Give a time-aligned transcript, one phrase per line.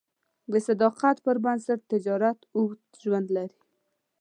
[0.51, 3.59] د صداقت پر بنسټ تجارت اوږد ژوند لري.